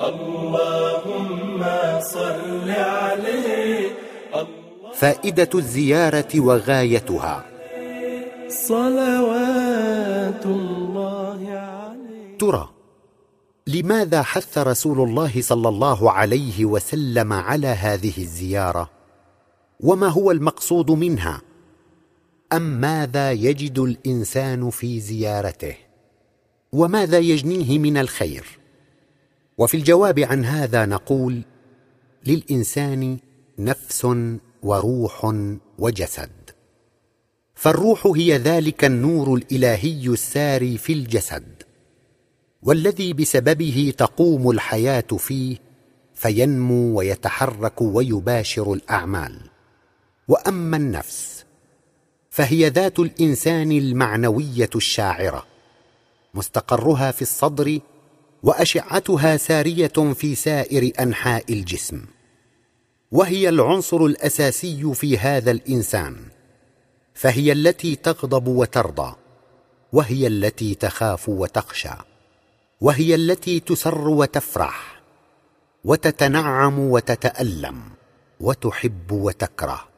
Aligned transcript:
اللهم 0.00 1.60
صل 2.00 2.70
عليه. 2.70 3.90
فائدة 4.94 5.50
الزيارة 5.54 6.28
وغايتها. 6.36 7.44
صلوات 8.48 10.46
الله 10.46 11.40
عليه. 11.50 12.38
ترى 12.38 12.68
لماذا 13.66 14.22
حث 14.22 14.58
رسول 14.58 15.00
الله 15.08 15.42
صلى 15.42 15.68
الله 15.68 16.12
عليه 16.12 16.64
وسلم 16.64 17.32
على 17.32 17.66
هذه 17.66 18.18
الزيارة؟ 18.18 18.90
وما 19.80 20.08
هو 20.08 20.30
المقصود 20.30 20.90
منها؟ 20.90 21.40
أم 22.52 22.62
ماذا 22.62 23.32
يجد 23.32 23.78
الإنسان 23.78 24.70
في 24.70 25.00
زيارته؟ 25.00 25.76
وماذا 26.72 27.18
يجنيه 27.18 27.78
من 27.78 27.96
الخير؟ 27.96 28.58
وفي 29.58 29.76
الجواب 29.76 30.18
عن 30.18 30.44
هذا 30.44 30.86
نقول 30.86 31.42
للإنسان 32.26 33.18
نفس 33.58 34.06
وروح 34.62 35.34
وجسد. 35.78 36.30
فالروح 37.54 38.06
هي 38.16 38.36
ذلك 38.36 38.84
النور 38.84 39.34
الإلهي 39.34 40.06
الساري 40.06 40.78
في 40.78 40.92
الجسد. 40.92 41.62
والذي 42.62 43.12
بسببه 43.12 43.92
تقوم 43.98 44.50
الحياة 44.50 45.00
فيه 45.18 45.56
فينمو 46.14 46.98
ويتحرك 46.98 47.82
ويباشر 47.82 48.72
الأعمال. 48.72 49.40
وأما 50.28 50.76
النفس 50.76 51.44
فهي 52.30 52.68
ذات 52.68 52.98
الإنسان 52.98 53.72
المعنوية 53.72 54.70
الشاعرة 54.74 55.46
مستقرها 56.34 57.10
في 57.10 57.22
الصدر 57.22 57.80
وأشعتها 58.42 59.36
سارية 59.36 60.12
في 60.14 60.34
سائر 60.34 60.92
أنحاء 61.00 61.52
الجسم. 61.52 62.04
وهي 63.12 63.48
العنصر 63.48 64.04
الأساسي 64.04 64.94
في 64.94 65.18
هذا 65.18 65.50
الإنسان. 65.50 66.16
فهي 67.14 67.52
التي 67.52 67.96
تغضب 67.96 68.48
وترضى. 68.48 69.16
وهي 69.92 70.26
التي 70.26 70.74
تخاف 70.74 71.28
وتخشى. 71.28 71.94
وهي 72.80 73.14
التي 73.14 73.60
تسر 73.60 74.08
وتفرح. 74.08 75.02
وتتنعم 75.84 76.78
وتتألم. 76.78 77.82
وتحب 78.40 79.12
وتكره. 79.12 79.88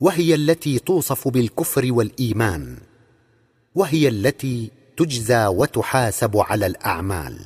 وهي 0.00 0.34
التي 0.34 0.78
توصف 0.78 1.28
بالكفر 1.28 1.92
والإيمان. 1.92 2.78
وهي 3.74 4.08
التي 4.08 4.70
تجزى 4.98 5.46
وتحاسب 5.46 6.36
على 6.36 6.66
الأعمال 6.66 7.38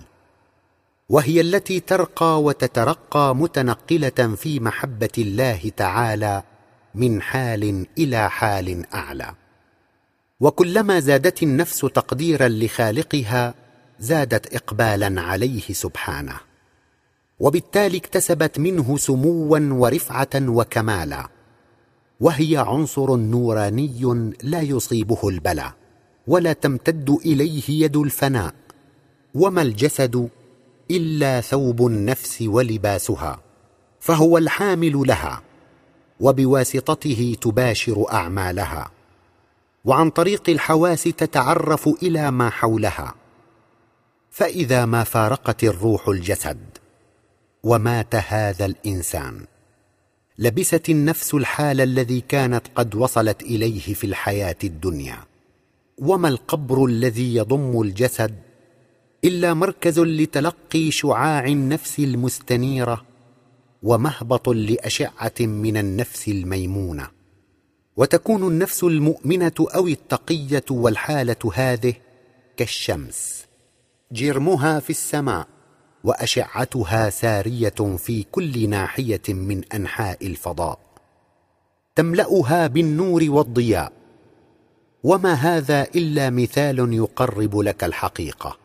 وهي 1.08 1.40
التي 1.40 1.80
ترقى 1.80 2.42
وتترقى 2.42 3.36
متنقلة 3.36 4.34
في 4.36 4.60
محبة 4.60 5.10
الله 5.18 5.70
تعالى 5.76 6.42
من 6.94 7.22
حال 7.22 7.86
إلى 7.98 8.30
حال 8.30 8.94
أعلى. 8.94 9.34
وكلما 10.40 11.00
زادت 11.00 11.42
النفس 11.42 11.80
تقديرا 11.80 12.48
لخالقها 12.48 13.54
زادت 14.00 14.54
اقبالا 14.54 15.20
عليه 15.20 15.72
سبحانه. 15.72 16.36
وبالتالي 17.40 17.96
اكتسبت 17.96 18.58
منه 18.58 18.96
سموا 18.96 19.58
ورفعة 19.58 20.34
وكمالا 20.34 21.28
وهي 22.20 22.56
عنصر 22.56 23.16
نوراني 23.16 24.32
لا 24.42 24.60
يصيبه 24.60 25.28
البلاء. 25.28 25.81
ولا 26.26 26.52
تمتد 26.52 27.10
إليه 27.10 27.62
يد 27.68 27.96
الفناء 27.96 28.54
وما 29.34 29.62
الجسد 29.62 30.28
إلا 30.90 31.40
ثوب 31.40 31.86
النفس 31.86 32.42
ولباسها 32.42 33.40
فهو 34.00 34.38
الحامل 34.38 35.02
لها 35.06 35.42
وبواسطته 36.20 37.36
تباشر 37.40 38.12
أعمالها 38.12 38.90
وعن 39.84 40.10
طريق 40.10 40.50
الحواس 40.50 41.02
تتعرف 41.02 41.88
إلى 41.88 42.30
ما 42.30 42.50
حولها 42.50 43.14
فإذا 44.30 44.84
ما 44.84 45.04
فارقت 45.04 45.64
الروح 45.64 46.08
الجسد 46.08 46.58
ومات 47.62 48.14
هذا 48.14 48.64
الإنسان 48.64 49.46
لبست 50.38 50.88
النفس 50.88 51.34
الحال 51.34 51.80
الذي 51.80 52.20
كانت 52.20 52.66
قد 52.74 52.94
وصلت 52.94 53.42
إليه 53.42 53.94
في 53.94 54.04
الحياة 54.04 54.56
الدنيا. 54.64 55.18
وما 55.98 56.28
القبر 56.28 56.84
الذي 56.84 57.34
يضم 57.34 57.80
الجسد 57.82 58.34
إلا 59.24 59.54
مركز 59.54 60.00
لتلقي 60.00 60.90
شعاع 60.90 61.46
النفس 61.46 61.98
المستنيرة 61.98 63.04
ومهبط 63.82 64.48
لأشعة 64.48 65.32
من 65.40 65.76
النفس 65.76 66.28
الميمونة. 66.28 67.08
وتكون 67.96 68.48
النفس 68.48 68.84
المؤمنة 68.84 69.52
أو 69.60 69.88
التقية 69.88 70.64
والحالة 70.70 71.52
هذه 71.54 71.94
كالشمس. 72.56 73.46
جرمها 74.12 74.80
في 74.80 74.90
السماء 74.90 75.48
وأشعتها 76.04 77.10
سارية 77.10 77.96
في 77.98 78.22
كل 78.32 78.68
ناحية 78.68 79.22
من 79.28 79.64
أنحاء 79.74 80.26
الفضاء. 80.26 80.78
تملأها 81.96 82.66
بالنور 82.66 83.24
والضياء. 83.28 84.01
وما 85.04 85.32
هذا 85.32 85.82
إلا 85.82 86.30
مثال 86.30 86.94
يقرب 86.94 87.58
لك 87.58 87.84
الحقيقة. 87.84 88.58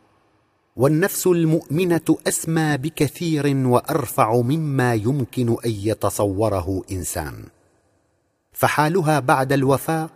والنفس 0.75 1.27
المؤمنة 1.27 2.17
أسمى 2.27 2.77
بكثير 2.77 3.67
وأرفع 3.67 4.35
مما 4.35 4.93
يمكن 4.93 5.49
أن 5.65 5.71
يتصوره 5.71 6.83
إنسان. 6.91 7.45
فحالها 8.53 9.19
بعد 9.19 9.53
الوفاة 9.53 10.09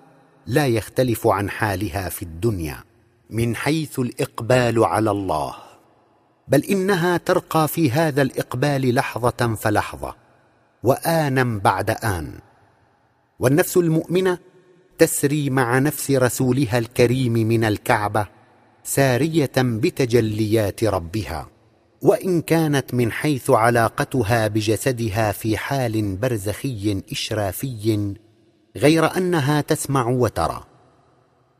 لا 0.48 0.68
يختلف 0.68 1.28
عن 1.28 1.50
حالها 1.50 2.09
في 2.09 2.22
الدنيا 2.22 2.84
من 3.30 3.56
حيث 3.56 4.00
الإقبال 4.00 4.84
على 4.84 5.12
الله. 5.12 5.56
بل 6.48 6.64
إنها 6.64 7.18
ترقى 7.18 7.68
في 7.68 7.92
هذا 7.92 8.22
الإقبال 8.22 8.96
لحظة 8.96 9.56
فلحظة 9.56 10.16
وآنا 10.84 11.59
بعد 11.59 11.90
آن. 11.90 12.40
والنفس 13.40 13.78
المؤمنة 13.78 14.38
تسري 15.02 15.50
مع 15.50 15.80
نفس 15.80 16.12
رسولها 16.12 16.78
الكريم 16.78 17.34
من 17.34 17.64
الكعبة 17.64 18.28
سارية 18.84 19.52
بتجليات 19.58 20.84
ربها. 20.84 21.50
وإن 22.02 22.42
كانت 22.42 22.94
من 22.94 23.12
حيث 23.12 23.50
علاقتها 23.50 24.48
بجسدها 24.48 25.32
في 25.32 25.58
حال 25.58 26.16
برزخي 26.16 27.04
إشرافي 27.12 28.16
غير 28.78 29.18
أنها 29.18 29.62
تسمع 29.62 30.08
وترى. 30.08 30.64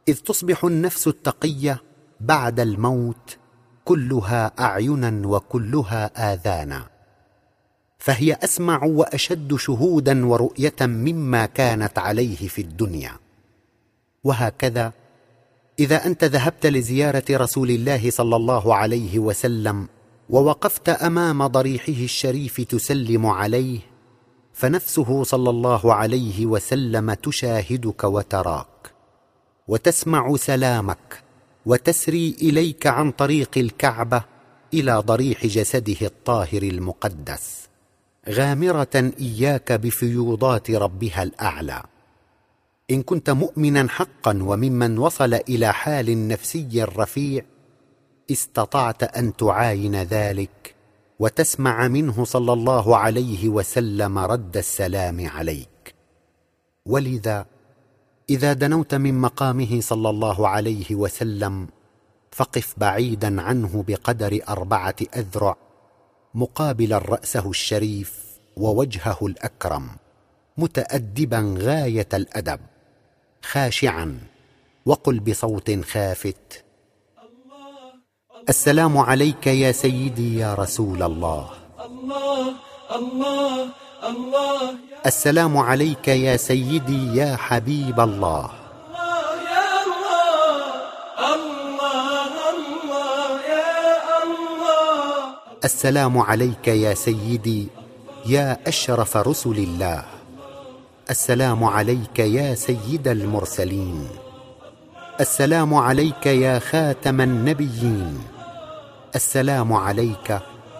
إذ 0.08 0.16
تصبح 0.16 0.66
النفس 0.66 1.08
التقية 1.08 1.81
بعد 2.19 2.59
الموت 2.59 3.38
كلها 3.85 4.52
أعينا 4.59 5.28
وكلها 5.28 6.34
آذانا. 6.34 6.90
فهي 7.97 8.38
أسمع 8.44 8.84
وأشد 8.84 9.56
شهودا 9.56 10.25
ورؤية 10.25 10.75
مما 10.81 11.46
كانت 11.46 12.00
عليه 12.00 12.47
في 12.47 12.62
الدنيا. 12.62 13.30
وهكذا. 14.23 14.93
إذا 15.79 16.05
أنت 16.05 16.23
ذهبت 16.23 16.65
لزيارة 16.65 17.23
رسول 17.31 17.69
الله 17.69 18.09
صلى 18.09 18.35
الله 18.35 18.75
عليه 18.75 19.19
وسلم 19.19 19.87
ووقفت 20.29 20.89
أمام 20.89 21.47
ضريحه 21.47 22.03
الشريف 22.03 22.61
تسلم 22.61 23.25
عليه 23.25 23.79
فنفسه 24.53 25.23
صلى 25.23 25.49
الله 25.49 25.93
عليه 25.93 26.45
وسلم 26.45 27.13
تشاهدك 27.13 28.03
وتراك 28.03 28.93
وتسمع 29.67 30.35
سلامك 30.35 31.23
وتسري 31.65 32.35
إليك 32.41 32.87
عن 32.87 33.11
طريق 33.11 33.49
الكعبة 33.57 34.23
إلى 34.73 34.93
ضريح 34.93 35.45
جسده 35.45 36.07
الطاهر 36.07 36.63
المقدس 36.63 37.67
غامرة 38.29 39.11
إياك 39.19 39.72
بفيوضات 39.72 40.72
ربها 40.72 41.23
الأعلى. 41.23 41.84
إن 42.91 43.02
كنت 43.02 43.29
مؤمنا 43.29 43.88
حقا 43.90 44.43
وممن 44.43 44.97
وصل 44.97 45.34
إلى 45.34 45.73
حال 45.73 46.28
نفسي 46.28 46.84
رفيع 46.84 47.46
استطعت 48.32 49.03
أن 49.03 49.35
تعاين 49.35 49.96
ذلك 49.96 50.76
وتسمع 51.20 51.88
منه 51.88 52.26
صلى 52.26 52.53
الله 52.53 52.97
عليه 52.97 53.49
وسلم 53.49 54.17
رد 54.17 54.58
السلام 54.58 55.28
عليك. 55.28 55.96
ولذا 56.85 57.46
إذا 58.29 58.53
دنوت 58.53 58.96
من 58.96 59.22
مقامه 59.22 59.82
صلى 59.82 60.09
الله 60.09 60.47
عليه 60.47 60.96
وسلم 60.96 61.67
فقف 62.32 62.73
بعيدا 62.78 63.41
عنه 63.41 63.84
بقدر 63.87 64.40
أربعة 64.49 64.96
أذرع 65.16 65.58
مقابلا 66.34 66.97
رأسه 66.97 67.49
الشريف 67.49 68.40
ووجهه 68.58 69.17
الأكرم 69.22 69.87
متأدبا 70.58 71.55
غاية 71.58 72.08
الأدب. 72.14 72.59
خاشعا 73.43 74.20
وقل 74.85 75.20
بصوت 75.20 75.85
خافت. 75.85 76.64
السلام 78.49 78.97
عليك 78.97 79.47
يا 79.47 79.72
سيدي 79.72 80.38
يا 80.38 80.53
رسول 80.53 81.03
الله. 81.03 81.49
الله 81.85 82.55
الله 84.05 84.76
السلام 85.05 85.58
عليك 85.58 86.08
يا 86.08 86.38
سيدي 86.38 87.16
يا 87.17 87.35
حبيب 87.35 87.99
الله. 87.99 88.49
السلام 95.64 96.17
عليك 96.17 96.67
يا 96.67 96.94
سيدي 96.94 97.67
يا 98.26 98.58
أشرف 98.67 99.17
رسل 99.17 99.58
الله. 99.58 100.21
السلام 101.11 101.63
عليك 101.63 102.19
يا 102.19 102.55
سيد 102.55 103.08
المرسلين. 103.08 104.08
السلام 105.19 105.73
عليك 105.73 106.25
يا 106.25 106.59
خاتم 106.59 107.22
النبيين. 107.22 108.19
السلام 109.16 109.73
عليك 109.73 110.40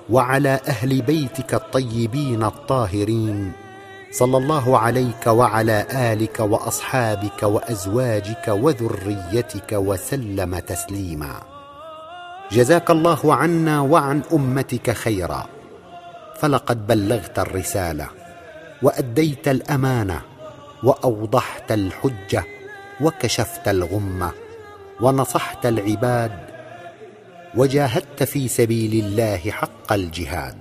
وعلى 0.10 0.60
أهل 0.68 1.02
بيتك 1.02 1.54
الطيبين 1.54 2.44
الطاهرين. 2.44 3.52
صلى 4.12 4.38
الله 4.38 4.78
عليك 4.78 5.28
وعلى 5.28 5.88
آلك 5.92 6.40
وأصحابك 6.40 7.44
وأزواجك 7.44 8.48
وذريتك 8.48 9.72
وسلم 9.74 10.60
تسليما. 10.60 11.36
جزاك 12.52 12.92
الله 12.92 13.36
عنا 13.36 13.82
وعن 13.82 14.22
أمتك 14.34 14.92
خيرا. 14.92 15.46
فلقد 16.40 16.88
بلغت 16.88 17.40
الرسالة. 17.40 18.21
وأديت 18.84 19.48
الامانه 19.48 20.22
وأوضحت 20.84 21.72
الحجة 21.72 22.44
وكشفت 23.02 23.68
الغمه 23.68 24.32
ونصحت 25.02 25.66
العباد 25.66 26.52
وجاهدت 27.56 28.24
في 28.24 28.48
سبيل 28.48 29.06
الله 29.06 29.38
حق 29.38 29.94
الجهاد. 29.94 30.58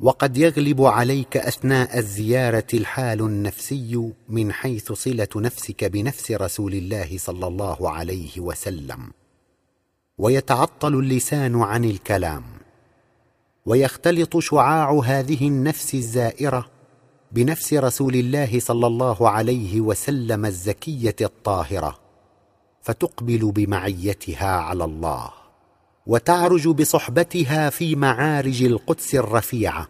وقد 0.00 0.36
يغلب 0.36 0.82
عليك 0.82 1.36
أثناء 1.36 1.98
الزيارة 1.98 2.66
الحال 2.74 3.20
النفسي 3.20 4.12
من 4.28 4.52
حيث 4.52 4.92
صلة 4.92 5.28
نفسك 5.36 5.84
بنفس 5.84 6.32
رسول 6.32 6.74
الله 6.74 7.18
صلى 7.18 7.46
الله 7.46 7.90
عليه 7.90 8.40
وسلم. 8.40 9.10
ويتعطل 10.18 10.94
اللسان 10.94 11.62
عن 11.62 11.84
الكلام. 11.84 12.44
ويختلط 13.66 14.38
شعاع 14.38 15.00
هذه 15.04 15.48
النفس 15.48 15.94
الزائرة 15.94 16.75
بنفس 17.32 17.74
رسول 17.74 18.14
الله 18.14 18.60
صلى 18.60 18.86
الله 18.86 19.30
عليه 19.30 19.80
وسلم 19.80 20.46
الزكية 20.46 21.16
الطاهرة 21.20 21.98
فتقبل 22.82 23.52
بمعيتها 23.52 24.56
على 24.56 24.84
الله 24.84 25.30
وتعرج 26.06 26.68
بصحبتها 26.68 27.70
في 27.70 27.96
معارج 27.96 28.62
القدس 28.62 29.14
الرفيعه 29.14 29.88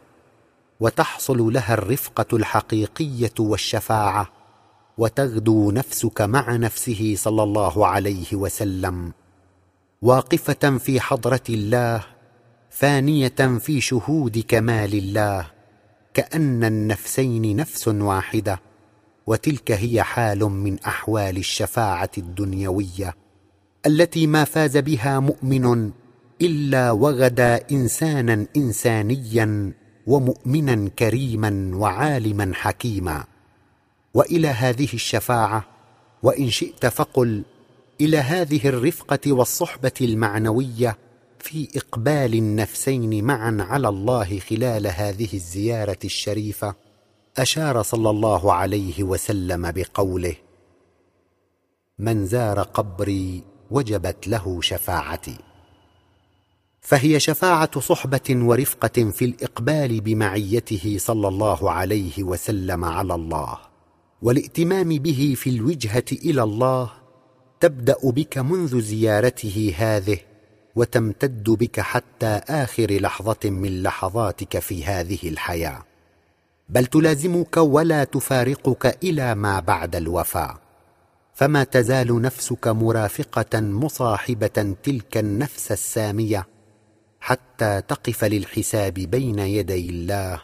وتحصل 0.81 1.53
لها 1.53 1.75
الرفقة 1.75 2.37
الحقيقية 2.37 3.33
والشفاعة 3.39 4.29
وتغدو 4.99 5.71
نفسك 5.71 6.21
مع 6.21 6.57
نفسه 6.57 7.15
صلى 7.17 7.43
الله 7.43 7.87
عليه 7.87 8.35
وسلم 8.35 9.13
واقفة 10.03 10.79
في 10.79 11.01
حضرة 11.01 11.43
الله 11.49 12.05
فانية 12.71 13.59
في 13.59 13.81
شهود 13.81 14.45
كمال 14.49 14.95
الله 14.95 15.56
كأن 16.17 16.65
النفسين 16.65 17.57
نفس 17.57 17.89
واحدة 17.89 18.61
وتلك 19.27 19.73
هي 19.73 20.03
حال 20.03 20.39
من 20.39 20.79
أحوال 20.79 21.37
الشفاعة 21.37 22.11
الدنيوية 22.19 23.15
التي 23.87 24.27
ما 24.27 24.45
فاز 24.45 24.77
بها 24.77 25.21
مؤمن 25.21 25.91
إلا 26.43 26.91
وغدا 26.91 27.71
إنسانا 27.71 28.47
إنسانيا 28.57 29.73
ومؤمنا 30.07 30.89
كريما 30.89 31.71
وعالما 31.75 32.51
حكيما. 32.55 33.25
وإلى 34.15 34.49
هذه 34.49 34.89
الشفاعة 34.95 35.65
وإن 36.23 36.51
شئت 36.51 36.87
فقل 36.87 37.43
إلى 38.01 38.17
هذه 38.17 38.69
الرفقة 38.69 39.33
والصحبة 39.33 39.93
المعنوية 40.01 40.99
في 41.47 41.69
إقبال 41.77 42.35
النفسين 42.35 43.25
معا 43.25 43.57
على 43.61 43.89
الله 43.89 44.39
خلال 44.39 44.87
هذه 44.87 45.29
الزيارة 45.35 45.99
الشريفة 46.05 46.75
أشار 47.39 47.83
صلى 47.83 48.11
الله 48.11 48.53
عليه 48.53 49.03
وسلم 49.03 49.73
بقوله 49.73 50.35
من 51.99 52.27
زار 52.27 52.63
قبري 52.63 53.43
وجبت 53.71 54.29
له 54.29 54.61
شفاعتي. 54.61 55.37
فهي 56.81 57.21
شفاعة 57.21 57.81
صحبة 57.81 58.29
ورفقة 58.31 59.11
في 59.11 59.25
الإقبال 59.25 60.01
بمعيته 60.01 60.97
صلى 60.99 61.29
الله 61.29 61.71
عليه 61.71 62.23
وسلم 62.23 62.85
على 62.85 63.15
الله 63.15 63.59
والائتمام 64.23 64.89
به 64.89 65.35
في 65.37 65.51
الوجهة 65.51 66.05
إلى 66.13 66.43
الله 66.43 66.91
تبدأ 67.61 67.99
بك 68.05 68.39
منذ 68.39 68.81
زيارته 68.81 69.75
هذه 69.77 70.19
وتمتد 70.77 71.51
بك 71.51 71.81
حتى 71.81 72.41
آخر 72.49 72.93
لحظة 72.93 73.51
من 73.51 73.83
لحظاتك 73.83 74.59
في 74.59 74.85
هذه 74.85 75.19
الحياة. 75.29 75.83
بل 76.69 76.87
تلازمك 76.87 77.57
ولا 77.57 78.05
تفارقك 78.05 78.99
إلى 79.05 79.35
ما 79.35 79.61
بعد 79.61 79.97
الوفاة. 79.97 80.59
فما 81.35 81.65
تزال 81.65 82.23
نفسك 82.23 82.69
مرافقة 82.69 83.61
مصاحبة 83.61 84.75
تلك 84.83 85.17
النفس 85.17 85.73
السامية 85.73 86.47
حتى 87.21 87.83
تقف 87.89 88.25
للحساب 88.25 88.95
بين 88.95 89.39
يدي 89.39 89.91
الله. 89.91 90.41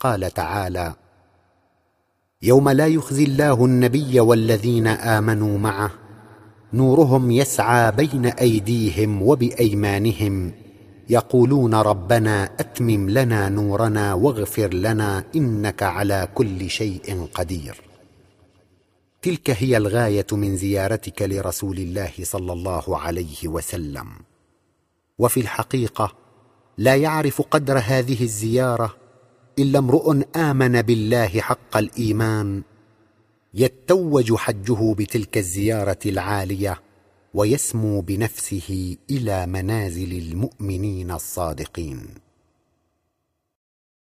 قال 0.00 0.30
تعالى 0.30 0.94
يوم 2.42 2.68
لا 2.68 2.86
يخزي 2.86 3.24
الله 3.24 3.64
النبي 3.64 4.20
والذين 4.20 4.86
آمنوا 4.86 5.58
معه 5.58 5.90
نورهم 6.74 7.30
يسعى 7.30 7.92
بين 7.92 8.26
أيديهم 8.26 9.22
وبأيمانهم 9.22 10.52
يقولون 11.08 11.74
ربنا 11.74 12.44
أتمم 12.44 13.10
لنا 13.10 13.48
نورنا 13.48 14.14
واغفر 14.14 14.74
لنا 14.74 15.24
إنك 15.36 15.82
على 15.82 16.28
كل 16.34 16.70
شيء 16.70 17.28
قدير. 17.34 17.80
تلك 19.22 19.50
هي 19.50 19.76
الغاية 19.76 20.26
من 20.32 20.56
زيارتك 20.56 21.22
لرسول 21.22 21.78
الله 21.78 22.12
صلى 22.22 22.52
الله 22.52 22.98
عليه 22.98 23.48
وسلم. 23.48 24.06
وفي 25.18 25.40
الحقيقة 25.40 26.12
لا 26.78 26.96
يعرف 26.96 27.42
قدر 27.42 27.78
هذه 27.78 28.22
الزيارة 28.22 28.94
إلا 29.58 29.78
امرؤ 29.78 30.16
آمن 30.36 30.82
بالله 30.82 31.40
حق 31.40 31.76
الإيمان 31.76 32.62
يتوج 33.54 34.34
حجه 34.34 34.94
بتلك 34.94 35.38
الزيارة 35.38 35.98
العالية 36.06 36.80
ويسمو 37.34 38.00
بنفسه 38.00 38.96
إلى 39.10 39.46
منازل 39.46 40.12
المؤمنين 40.12 41.10
الصادقين. 41.10 42.06